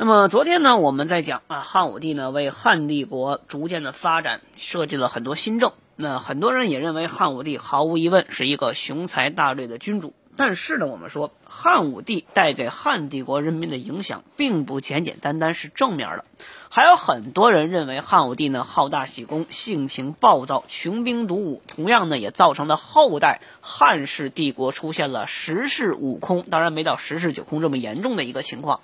[0.00, 5.72] 那么昨天呢，我们在讲啊，汉武帝呢为汉帝国逐渐的发展设计了很多新政。
[5.96, 10.14] 那很多人也认为汉武帝毫无疑问是一个雄才大略的君主。
[10.36, 16.24] 但是呢，我们说汉武帝带给汉帝国人民的影响，并不简简单单是正面的，
[16.68, 28.78] 还有很多人认为汉武帝呢好大喜功、性情暴躁、穷兵黩武，同样呢也造成了后代汉室帝国出现了十室五空，当然没到十室九空这么严重的一个情况。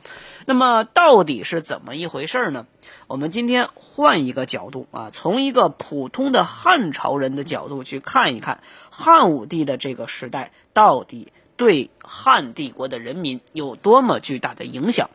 [0.47, 2.67] 那么到底是怎么一回事呢？
[3.07, 11.33] 我们今天换一个角度啊，从一个普通的汉朝人的角度去看一看汉武帝的这个时代到底。
[11.57, 15.09] 对汉帝国的人民有多么巨大的影响？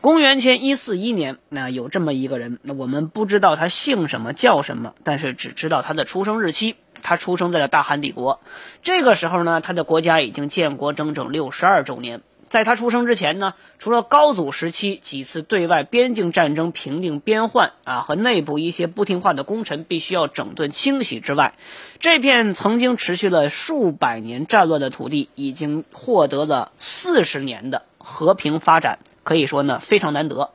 [0.00, 6.76] 公元前一四一年，那有这么一个人，那我们不知道他姓什么叫什么，但是只知道他的出生日期。
[7.02, 8.38] 他出生在了大汉帝国，
[8.84, 12.22] 这个时候呢，他的国家已经建国整整六十二周年。
[12.52, 21.54] 在他出生之前呢，除了高祖时期几次对外边境战争平定边患啊，和内部一些不听话的功臣必须要整顿清洗之外，
[21.98, 30.50] 这片曾经持续了数百年战乱的土地，已经获得了四十年的和平发展，可以说呢非常难得。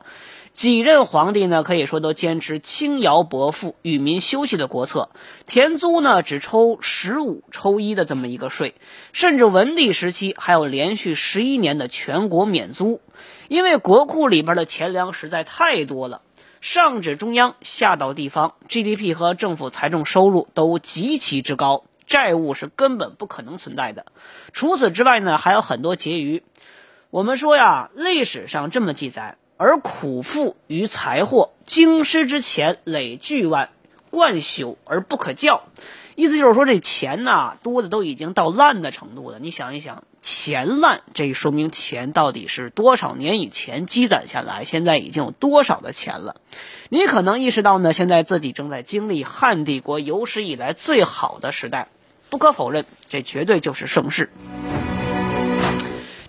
[0.58, 5.08] 几任皇帝呢，可以说都坚持轻徭薄赋、与民休息的国策，
[5.46, 8.74] 田租呢只抽十五抽一的这么一个税，
[9.12, 13.00] 甚至文帝时期还有连续十一年的全国免租，
[13.46, 16.22] 因为国库里边的钱粮实在太多了，
[16.60, 24.06] 上至中央，下到地方，GDP 和政府财政收入都极其之高，债务是根本不可能存在的。
[24.52, 26.42] 除此之外呢，还有很多结余。
[27.10, 29.36] 我们说呀，历史上这么记载。
[29.58, 33.70] 而苦富于财货，京师之钱累巨万，
[34.08, 35.64] 贯朽而不可教。
[36.14, 39.40] 意思就是说，这钱呐多的都已经到烂的程度了。
[39.40, 46.36] 你想一想，钱烂，这说明钱到底是多少年以前积攒下来，现在已经有多少的钱了？
[46.88, 51.88] 你可能意识到呢，现在自己正在经历汉帝国有史以来最好的时代。
[52.30, 54.30] 不可否认，这绝对就是盛世。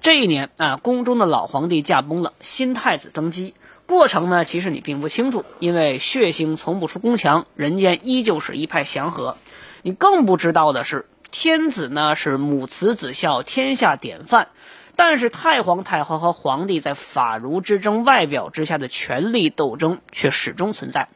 [0.02, 3.54] 这一年啊，宫中的老皇帝驾崩了，新太子登基。
[3.86, 9.36] 过程呢，其实你并不清楚，因为血腥从不出宫墙，人间依旧是一派祥和。
[9.82, 14.48] 你更不知道的是，天子呢是母慈子孝，天下典范。
[14.96, 21.10] 但是太皇太后和皇帝在法儒之争、外表之下的权力斗争却始终存在。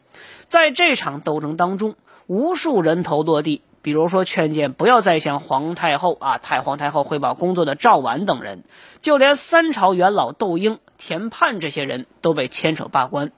[0.45, 1.95] 在这场斗争当中，
[2.27, 3.61] 无数人头落地。
[3.83, 8.63] 比如说，劝谏不要再向皇太后啊、太皇太后汇报工作的赵绾等人，
[9.01, 13.31] 就连三朝元老窦婴、田盼这些人都被牵扯罢官。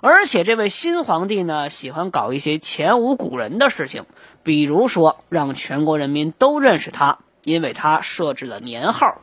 [0.00, 4.04] 而且，这位新皇帝呢，喜欢搞一些前无古人的事情，
[4.42, 9.20] 比如说让全国人民都认识他，因为他设置了年号。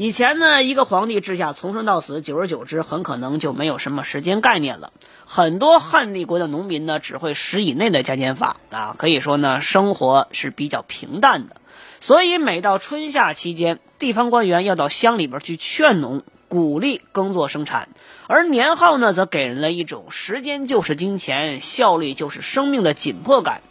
[0.00, 4.92] 以前呢，一个皇帝治下从生到死，久而久之，很可能就没有什么时间概念了。
[5.24, 11.56] 很多汉帝国的农民呢，只会十以内的加减法啊，可以说呢，生活是比较平淡的。
[11.98, 17.88] 所以每到春夏期间，地方官员要到乡里边去劝农，鼓励耕作生产。
[18.28, 23.62] 而年号呢，则给人了一种时间就是金钱，效率就是生命的紧迫感。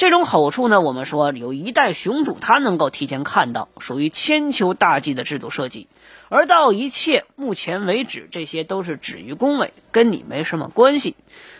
[0.00, 5.88] 这种好处呢，我们说有一代雄主，他能够提前看到，属于千秋大计的制度设计。
[6.30, 11.16] 而到一切目前为止，这些都是止于恭维，跟你没什么关系。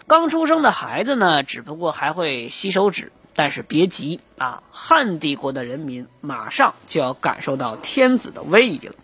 [0.06, 8.94] 刚出生的孩子呢，只不过还会吸手指，但是别急啊，汉帝国的人民马上就要感受到天子的威仪了。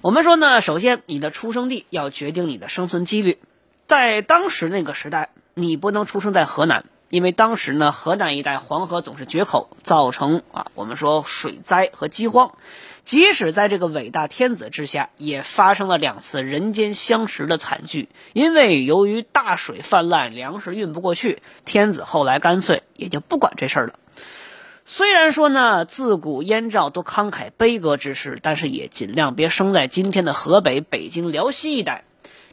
[0.00, 3.36] 我们说呢，首先你的出生地要决定你的生存几率，
[3.86, 5.28] 在当时那个时代。
[5.54, 12.54] 你不能出生在河南，因为当时呢，河南一带黄河总是决口，造成啊，我们说水灾和饥荒。
[13.02, 18.08] 即使在这个伟大天子之下，也发生了两次人间相识的惨剧。
[18.32, 23.94] 因为由于大水泛滥，粮食运不过去，天子后来干脆也就不管这事儿了。
[24.84, 32.04] 虽然说呢，自古燕赵都慷慨悲歌之士，但是也尽量别生在今天的河北、北京、辽西一带。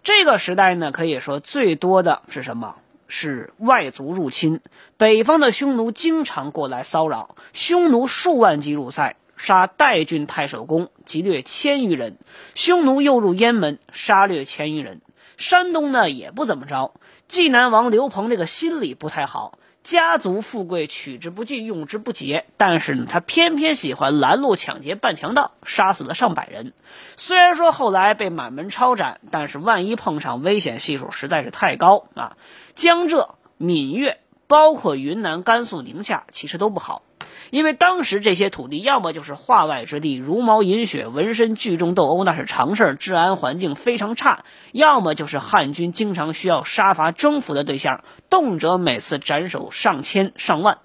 [0.03, 2.75] 这个时代呢，可以说最多的是什么？
[3.09, 4.61] 是外族入侵，
[4.95, 12.13] 北方的匈奴经常过来骚扰，匈奴数万级入塞，杀代郡太守公，击掠千余人；
[12.55, 15.01] 匈奴又入燕门，杀掠千余人。
[15.37, 16.93] 山东呢也不怎么着，
[17.27, 26.73] 济南王刘鹏这个心里不太好，家族富贵取之不尽，用之不竭，但是呢他偏偏喜欢拦路抢劫扮强盗，杀死了上百人。
[27.15, 32.37] 虽然说后来被满门抄斩，但是万一碰上危险系数实在是太高啊！
[32.75, 37.01] 江浙、闽粤，包括云南、甘肃、宁夏，其实都不好。
[37.49, 50.77] 因为当时这些土地要么就是化外之地，茹毛饮血、纹身聚众斗殴那是常事儿，治安环境非常差；要么就是汉军经常需要杀伐征服的对象，动辄每次斩首上千上万。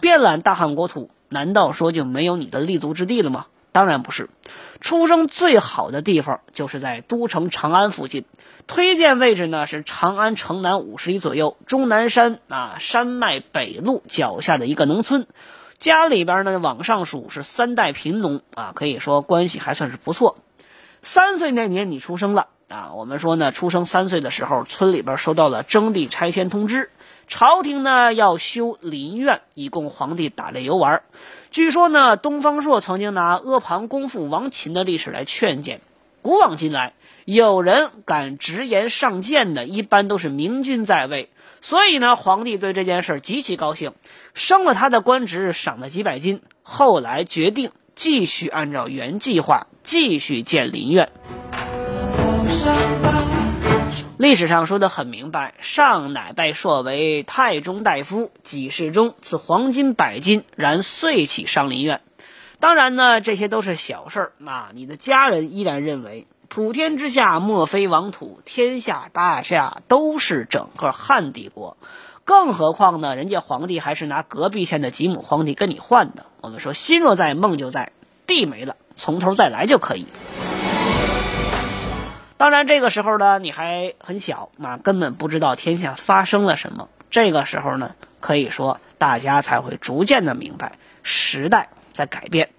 [0.00, 3.46] 遍览大汉国土，难道说就没有你的立足之地了吗？
[3.72, 4.28] 当然不是。
[4.80, 8.24] 出生最好的地方就是在都城长安附近，
[8.66, 15.26] 推荐位置呢是长安城南五十里左右，终南山啊山脉北路脚下的一个农村。
[15.78, 20.36] 家里边呢，往上数是三代贫农啊，可以说关系还算是不错。
[21.02, 26.90] 三岁那年你出生了啊，我们说呢，出生三岁的时候，村里边收到了征地拆迁通知，
[27.28, 31.02] 朝廷呢要修林苑，以供皇帝打猎游玩。
[31.50, 35.80] 据说呢，东方朔曾经拿阿房宫父王秦的历史来劝谏。
[36.22, 36.94] 古往今来，
[37.26, 41.28] 有人敢直言上谏的，一般都是明君在位。
[41.60, 43.94] 所以呢，皇帝对这件事极其高兴，
[44.32, 46.40] 升了他的官职，赏了几百金。
[46.62, 51.10] 后来决定继续按照原计划继续建林苑。
[54.18, 62.00] 历史上说的很明白，上乃拜硕为太中大夫，几世中赐黄金百斤，然遂起上林苑。
[62.60, 64.70] 当然呢，这些都是小事儿啊。
[64.72, 66.28] 你的家人依然认为。
[66.48, 71.76] 普天之下莫非王土，天下大夏都是整个汉帝国。
[72.24, 76.26] 更何况呢，人家皇帝还是拿隔壁县的几亩荒地跟你换的。
[76.40, 77.92] 我们说心若在，梦就在，
[78.26, 80.06] 地没了，从头再来就可以。
[82.36, 86.88] 当然，这个时候呢，你还很小，那根本不知道天下发生了什么。
[87.10, 90.72] 这个时候呢，可以说大家才会逐渐的明白
[91.02, 92.50] 时代在改变。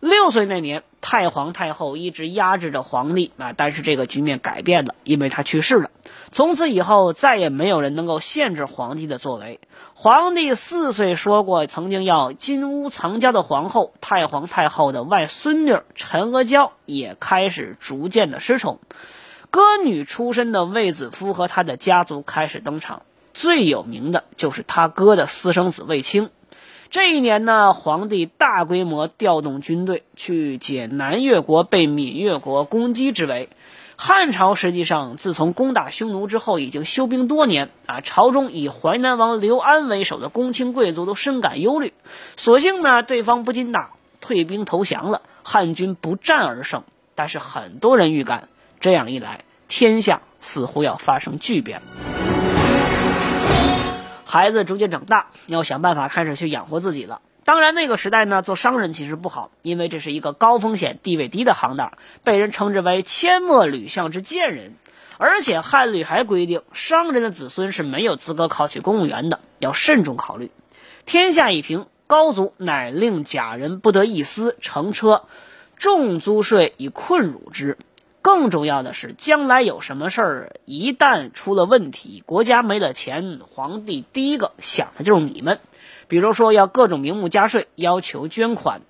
[0.00, 5.90] 六岁那年，太皇太后一直压制着皇帝啊，但是这个局面改变了，因为他去世了。
[6.32, 9.60] 从此以后，再也没有人能够限制皇帝的作为。
[9.92, 18.80] 皇帝四岁说过，曾经要金屋藏娇的皇后太皇太后的外孙女陈阿娇也开始逐渐的失宠。
[19.50, 23.02] 歌女出身的卫子夫和他的家族开始登场，
[23.34, 26.30] 最有名的就是他哥的私生子卫青。
[26.90, 33.48] 这一年呢，皇帝大规模调动军队去解南越国被闽越国攻击之围。
[33.94, 38.00] 汉朝实际上自从攻打匈奴之后，已经休兵多年啊。
[38.00, 41.92] 朝中以淮南王刘安为首的公卿贵族都深感忧虑。
[42.36, 43.90] 所幸呢，对方不禁打，
[44.20, 46.82] 退兵投降了，汉军不战而胜。
[47.14, 48.48] 但是很多人预感，
[48.80, 52.39] 这样一来，天下似乎要发生巨变了。
[54.30, 57.20] 孩子逐渐长大，要想办法开始去养活自己了。
[57.42, 64.76] 当然，那个时代呢，做商人其实不好，因为这是一个高风险、地位低的行当，被人称之为“阡陌吕相之贱人”。
[65.18, 70.52] 而且汉律还规定，商人的子孙是没有资格考取公务员的，要慎重考虑。
[71.06, 75.24] 天下已平，高祖乃令假人不得一丝，乘车，
[75.74, 77.78] 重租税以困辱之。
[78.22, 85.58] 更重要的是，将来有什么事儿，一旦出了问题，国家没了钱，皇帝第一个想的就是你们。
[86.08, 88.82] 比如说，要各种名目加税，要求捐款。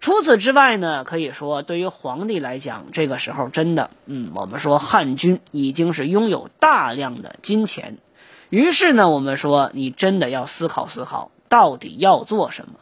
[0.00, 7.98] 除此之外呢，可以说，对于皇帝来讲，这个时候真的，嗯，我们说汉军已经是拥有大量的金钱。
[8.48, 12.74] 于是呢，我们说，你真的要思考思考，到底要做什么？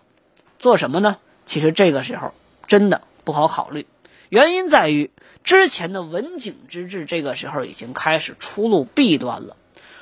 [0.58, 1.16] 做什么呢？
[1.44, 2.32] 其实这个时候
[2.68, 3.86] 真的不好考虑，
[4.30, 5.10] 原因在于。
[5.42, 9.56] 之前的文景之治，这个时候已经开始初露弊端了。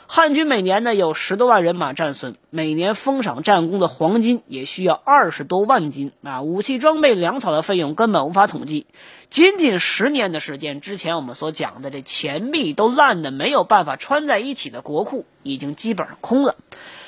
[0.08, 6.42] 汉军每年呢有十多万人马战损，每年封赏战功的黄金也需要二十多万斤啊！
[6.42, 8.86] 武器装备、粮草的费用根本无法统计。
[9.30, 16.56] 仅仅十年的时间，之前我们所讲的这钱币都烂的没有办法穿在一起的国库，已经基本上空了。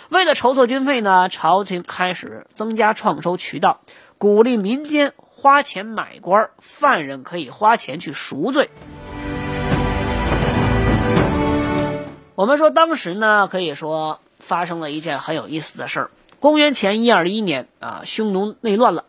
[0.09, 3.81] 为了筹措军费呢，朝廷开始增加创收渠道，
[4.19, 5.15] 鼓励民间。
[5.43, 8.69] 花钱买官，犯人可以花钱去赎罪。
[12.35, 16.11] 我们说当时呢，可以说发生了一件很有意思的事儿。
[16.41, 19.07] 公元前一二一年啊，匈奴内乱了，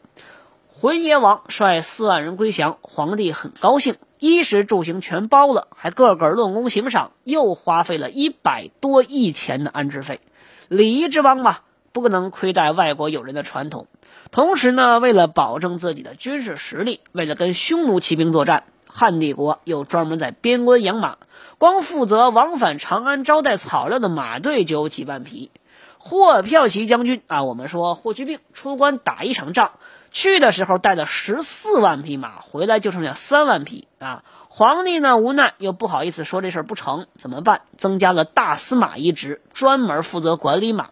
[0.70, 10.22] 浑邪王率四万人归降，皇帝很高兴，衣食住行全包了，还个个论功行赏，又花费了一百多亿钱的安置费。
[10.70, 11.58] 礼仪之邦嘛，
[11.92, 13.88] 不能亏待外国友人的传统。
[14.32, 21.18] 同时呢，为了保证自己的军事实力，为了跟匈奴骑兵作战，汉帝国又专门在边关养马，
[21.58, 25.52] 光负责往返长安招待草料的马队就有几万匹。
[25.98, 29.72] 霍骠骑将军啊，我们说霍去病出关打一场仗，
[30.12, 34.24] 去的时候带了十四万匹马，回来就剩下三万匹啊。
[34.48, 37.64] 皇帝呢无奈又不好意思说这事儿不成，怎么办？
[37.78, 40.90] 增加了大司马一职，专门负责管理马。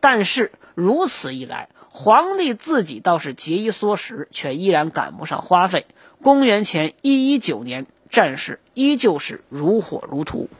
[0.00, 5.86] 但是如此一来，皇帝自己倒是节衣缩食，却依然赶不上花费。
[6.22, 10.50] 公元前一一九年，战事依旧是如火如荼。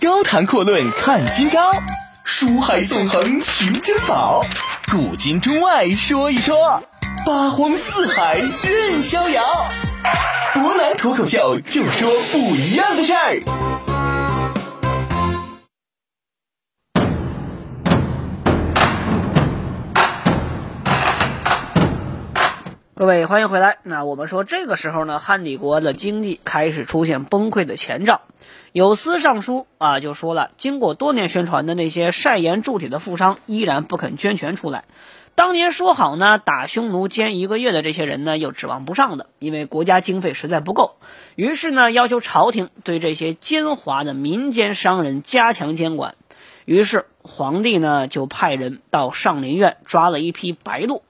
[0.00, 1.72] 高谈阔论看今朝，
[2.24, 4.46] 书海纵横寻珍宝，
[4.92, 6.84] 古今中外说一说，
[7.26, 9.42] 八荒四海任逍遥。
[10.54, 13.85] 博南脱口秀就说不一样的事儿。
[22.98, 23.76] 各位欢迎回来。
[23.82, 28.22] 那我们说这个时候呢，汉帝国的经济开始出现崩溃的前兆。
[28.72, 34.84] 有司尚书啊，就说了，经过多年宣传的那些晒盐铸铁的富商依然不肯捐钱出来。
[35.34, 40.96] 当年说好呢，打匈奴煎一个月的这些人呢，又指望不上的，因为国家经费实在不够。
[41.34, 46.14] 于是呢，要求朝廷对这些奸猾的民间商人加强监管。
[46.64, 51.02] 于是皇帝呢，就派人到上林苑抓了一批白鹿。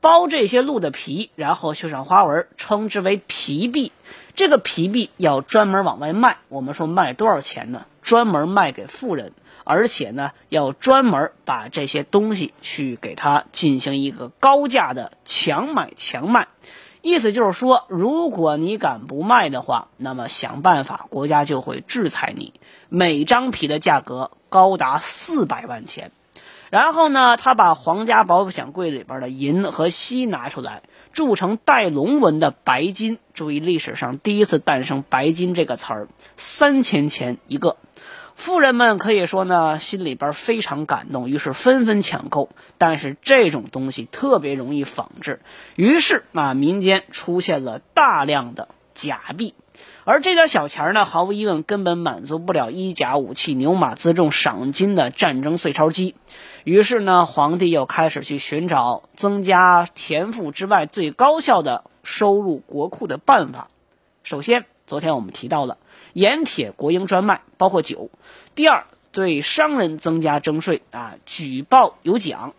[0.00, 3.92] 包这些鹿的皮，然后绣上花纹，称之为皮币。
[4.34, 6.36] 这个皮币要专门往外卖。
[6.48, 7.86] 我们说卖多少钱呢？
[8.02, 9.32] 专门卖给富人，
[9.64, 16.48] 而且呢，要专门把这些东西去给他进行一个高价的强买强卖。
[17.02, 22.52] 意思就是说，如果你敢不卖的话，那么想办法，国家就会制裁你。
[22.88, 26.12] 每张皮的价格高达四百万钱。
[26.70, 30.82] 然后呢，他把皇家保险柜里边的银和锡拿出来，
[31.12, 33.18] 铸成带龙纹的白金。
[33.34, 37.76] 注意，历史上第一次诞生“白金”这个词儿，三千钱一个。
[38.34, 42.50] 富人们可以说呢，心里边非常感动，于是纷纷抢购。
[42.76, 45.40] 但是这种东西特别容易仿制，
[45.74, 49.54] 于是啊，民间出现了大量的假币。
[50.08, 56.14] 而这点小钱呢，毫无疑问根本满足不了衣甲武器、牛马辎重、赏金的战争碎钞机。
[56.62, 63.66] 于是呢，皇帝又开始去寻找增加田赋之外最高效的收入国库的办法。
[64.22, 65.76] 首先，昨天我们提到了
[66.12, 68.08] 盐铁国营专卖，包括酒；
[68.54, 72.52] 第二，对商人增加征税啊，举报有奖；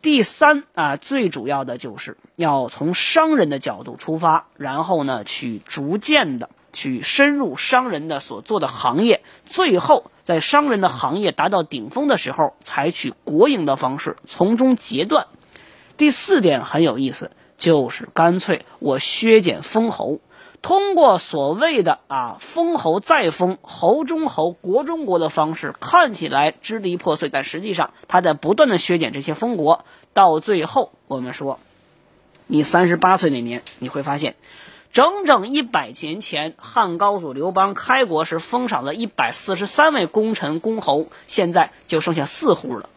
[0.00, 10.10] 第三啊，最主要的就是要从商人的角度出发，然后呢，去逐渐的去深入商人的所做的行业，最后。
[10.24, 15.26] 在商人的行业达到顶峰的时候，采取国营的方式从中截断。
[15.96, 20.20] 第四点很有意思，就是干脆我削减封侯，
[20.60, 29.86] 通过所谓的啊封侯再封，侯中侯，国中国的方式，看起来支离破碎，但实际上他在不断的削减这些封国。
[30.12, 31.58] 到最后，我们说，
[32.46, 34.34] 你三十八岁那年，你会发现。
[34.90, 42.88] 整整一百年前，汉高祖刘邦开国时封赏了一百四十三位功臣公侯，现在就剩下四户了。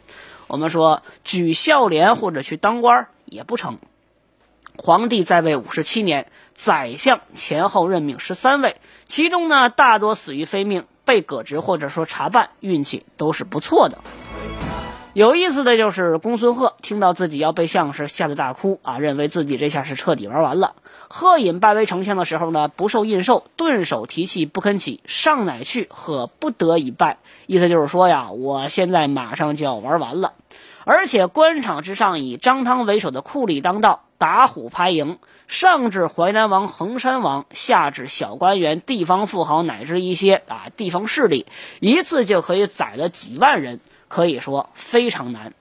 [0.48, 3.78] 我们说举孝廉或者去当官也不成。
[4.78, 14.00] 皇帝在位五十七年，宰相前后任命十三位，其中呢大多死于非命，被革职或者说查办，运气都是不错的。
[15.14, 20.74] 有意思的就是公孙贺听到自己要被相时，吓得大哭啊，认为自己这下是彻底玩完了。
[21.10, 27.18] 贺隐拜为丞相的时候呢，不受印绶，顿首提气不肯起，上乃去，贺不得已拜。
[27.46, 30.34] 意思就是说呀，我现在马上就要玩完了。
[30.86, 35.18] 而且官场之上，以张汤为首的酷吏当道，打虎拍蝇，
[35.50, 41.48] 上至淮南王、衡山王，下至小官员、地方富豪，乃至一些啊地方势力，
[41.82, 43.82] 一次就可以宰了几万人。
[44.12, 45.54] 可以说非常难。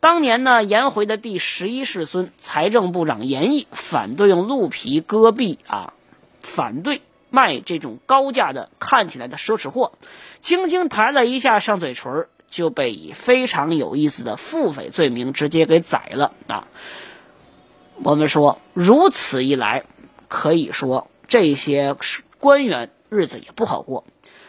[0.00, 5.94] 当年呢，颜回的第十一世孙财政部长严毅反对用鹿皮戈壁啊，
[6.40, 7.00] 反对
[7.30, 9.92] 卖这种高价的看起来的奢侈货，
[10.40, 16.68] 轻轻抬了一下上嘴唇，就被以非常有意思的腹诽罪名直接给宰了啊。
[18.02, 19.84] 我们说，如此一来，
[20.28, 21.96] 可以说这些
[22.38, 24.04] 官员日子也不好过。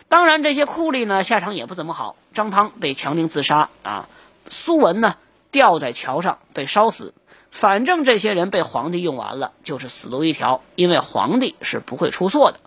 [0.10, 2.16] 当然，这些酷吏呢，下场也不怎么好。
[2.34, 4.08] 张汤被强令自杀啊，
[4.50, 5.16] 苏文呢
[5.52, 7.14] 吊在桥上被烧死。
[7.52, 12.60] 反正这些人被皇帝用完了，就是死路一条，因为皇帝是不会出错的。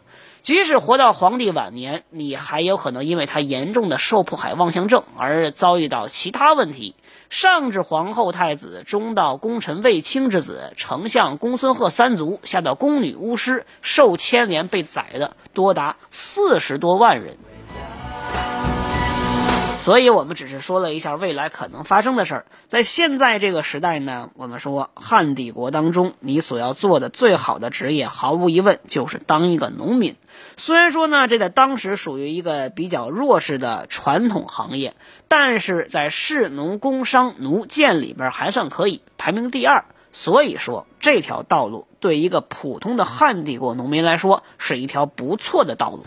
[0.42, 6.94] 即使活到皇帝晚年，你还有可能因为他严重的受迫害妄想症而遭遇到其他问题。
[7.30, 17.38] 上至皇后太子，中到功臣卫青之子、丞相公孙贺三族，下到宫女巫师，受牵连被宰的多达四十多万人。
[19.80, 22.46] 所以，我们只是说了一下未来可能发生的事儿。
[22.68, 30.16] 在现在这个时代呢，我们说汉帝国当中，你所要做的最好的职业，毫无疑问就是当一个农民。
[30.58, 34.94] 虽然说呢，这在当时属于一个比较弱势的传统行业，
[35.28, 39.86] 但是在士农工商奴建里边还算可以，排名第二。
[40.12, 46.04] 所以说，这条道路对一个普通的汉帝国农民来说，是一条不错的道路。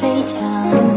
[0.00, 0.89] 水饺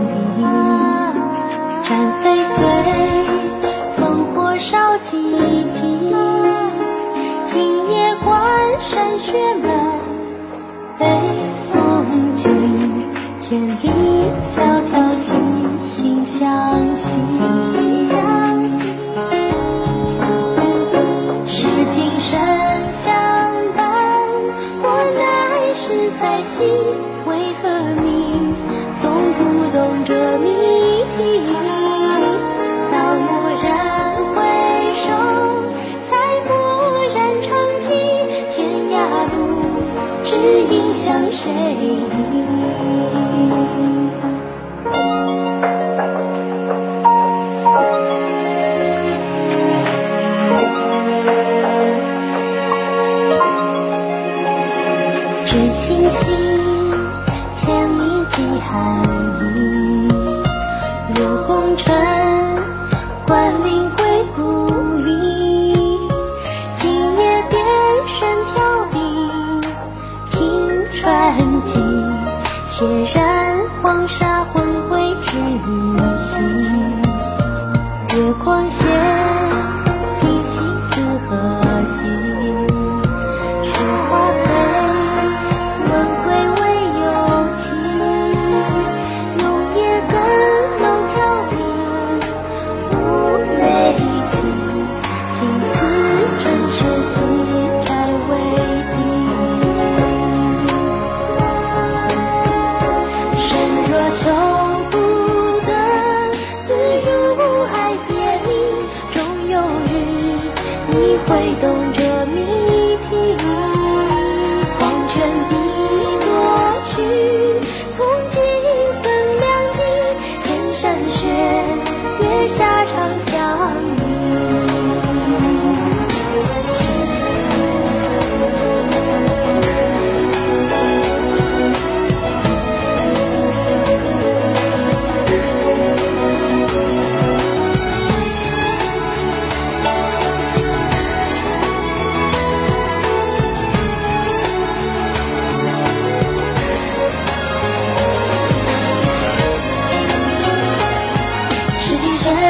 [40.69, 41.97] 影向谁依？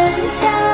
[0.04, 0.73] 分享。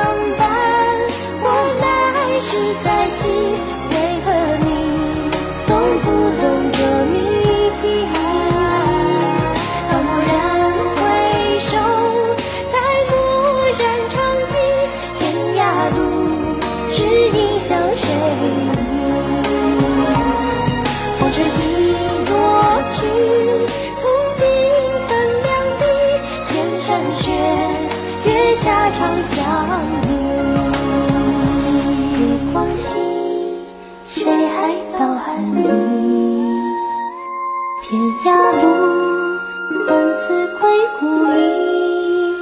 [37.90, 39.40] 天涯路，
[39.88, 42.36] 闻自归故里。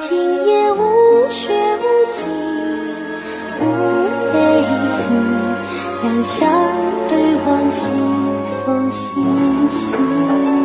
[0.00, 2.26] 今夜无雪，无晴，
[3.60, 3.62] 无
[4.32, 4.34] 悲
[4.90, 5.02] 喜。
[6.02, 6.50] 两相
[7.08, 7.92] 对望，西
[8.66, 9.22] 风习
[9.70, 10.59] 习。